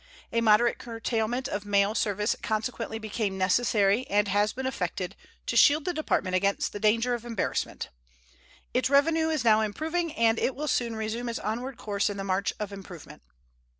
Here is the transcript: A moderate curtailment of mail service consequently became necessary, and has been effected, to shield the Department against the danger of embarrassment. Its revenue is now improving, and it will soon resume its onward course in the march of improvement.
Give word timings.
A 0.33 0.41
moderate 0.41 0.79
curtailment 0.79 1.47
of 1.47 1.63
mail 1.63 1.93
service 1.93 2.35
consequently 2.41 2.97
became 2.97 3.37
necessary, 3.37 4.07
and 4.09 4.27
has 4.29 4.51
been 4.51 4.65
effected, 4.65 5.15
to 5.45 5.55
shield 5.55 5.85
the 5.85 5.93
Department 5.93 6.35
against 6.35 6.73
the 6.73 6.79
danger 6.79 7.13
of 7.13 7.23
embarrassment. 7.23 7.89
Its 8.73 8.89
revenue 8.89 9.29
is 9.29 9.43
now 9.43 9.61
improving, 9.61 10.11
and 10.15 10.39
it 10.39 10.55
will 10.55 10.67
soon 10.67 10.95
resume 10.95 11.29
its 11.29 11.37
onward 11.37 11.77
course 11.77 12.09
in 12.09 12.17
the 12.17 12.23
march 12.23 12.51
of 12.59 12.73
improvement. 12.73 13.21